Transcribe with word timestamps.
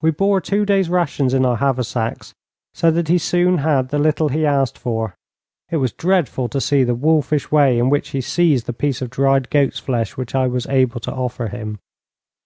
We 0.00 0.12
bore 0.12 0.40
two 0.40 0.64
days' 0.64 0.88
rations 0.88 1.34
in 1.34 1.44
our 1.44 1.58
haversacks, 1.58 2.32
so 2.72 2.90
that 2.90 3.08
he 3.08 3.18
soon 3.18 3.58
had 3.58 3.90
the 3.90 3.98
little 3.98 4.30
he 4.30 4.46
asked 4.46 4.78
for. 4.78 5.14
It 5.70 5.76
was 5.76 5.92
dreadful 5.92 6.48
to 6.48 6.58
see 6.58 6.84
the 6.84 6.94
wolfish 6.94 7.50
way 7.52 7.78
in 7.78 7.90
which 7.90 8.08
he 8.16 8.22
seized 8.22 8.64
the 8.64 8.72
piece 8.72 9.02
of 9.02 9.10
dried 9.10 9.50
goat's 9.50 9.78
flesh 9.78 10.16
which 10.16 10.34
I 10.34 10.46
was 10.46 10.66
able 10.68 11.00
to 11.00 11.12
offer 11.12 11.48
him. 11.48 11.80